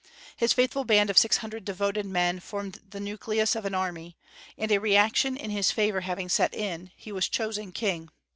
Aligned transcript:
His 0.35 0.51
faithful 0.51 0.83
band 0.83 1.11
of 1.11 1.17
six 1.19 1.37
hundred 1.37 1.63
devoted 1.63 2.07
men 2.07 2.39
formed 2.39 2.79
the 2.89 2.99
nucleus 2.99 3.55
of 3.55 3.65
an 3.65 3.75
army; 3.75 4.17
and 4.57 4.71
a 4.71 4.79
reaction 4.79 5.37
in 5.37 5.51
his 5.51 5.69
favor 5.69 6.01
having 6.01 6.27
set 6.27 6.55
in, 6.55 6.89
he 6.95 7.11
was 7.11 7.29
chosen 7.29 7.71
king. 7.71 8.09